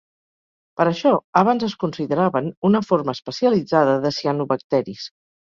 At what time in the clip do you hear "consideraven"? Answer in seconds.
1.83-2.49